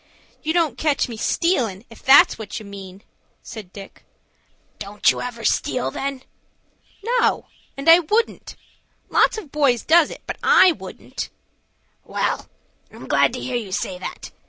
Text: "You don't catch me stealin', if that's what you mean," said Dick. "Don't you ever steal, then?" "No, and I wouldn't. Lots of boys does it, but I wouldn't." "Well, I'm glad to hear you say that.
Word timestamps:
"You 0.41 0.51
don't 0.51 0.79
catch 0.79 1.07
me 1.07 1.15
stealin', 1.15 1.85
if 1.91 2.01
that's 2.01 2.39
what 2.39 2.59
you 2.59 2.65
mean," 2.65 3.03
said 3.43 3.71
Dick. 3.71 4.03
"Don't 4.79 5.11
you 5.11 5.21
ever 5.21 5.43
steal, 5.45 5.91
then?" 5.91 6.23
"No, 7.19 7.45
and 7.77 7.87
I 7.87 7.99
wouldn't. 7.99 8.55
Lots 9.09 9.37
of 9.37 9.51
boys 9.51 9.83
does 9.83 10.09
it, 10.09 10.23
but 10.25 10.39
I 10.41 10.71
wouldn't." 10.71 11.29
"Well, 12.03 12.49
I'm 12.91 13.07
glad 13.07 13.31
to 13.33 13.39
hear 13.39 13.57
you 13.57 13.71
say 13.71 13.99
that. 13.99 14.31